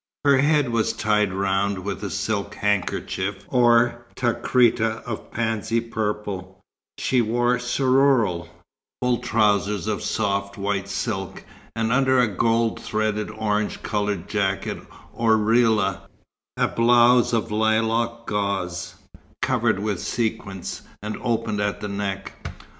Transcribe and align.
Her 0.25 0.39
head 0.39 0.69
was 0.69 0.93
tied 0.93 1.31
round 1.31 1.77
with 1.85 2.03
a 2.03 2.09
silk 2.09 2.55
handkerchief 2.55 3.45
or 3.49 4.07
takrita 4.15 5.03
of 5.05 5.29
pansy 5.29 5.79
purple; 5.79 6.59
she 6.97 7.21
wore 7.21 7.59
seroual, 7.59 8.49
full 8.99 9.19
trousers 9.19 9.85
of 9.85 10.01
soft 10.01 10.57
white 10.57 10.89
silk, 10.89 11.43
and 11.75 11.91
under 11.91 12.19
a 12.19 12.27
gold 12.27 12.79
threaded 12.79 13.29
orange 13.29 13.83
coloured 13.83 14.27
jacket 14.27 14.81
or 15.13 15.37
rlila, 15.37 16.09
a 16.57 16.67
blouse 16.67 17.31
of 17.31 17.51
lilac 17.51 18.25
gauze, 18.25 18.95
covered 19.43 19.77
with 19.79 19.99
sequins 20.01 20.81
and 21.03 21.15
open 21.21 21.59
at 21.59 21.79
the 21.79 21.87
neck. 21.87 22.33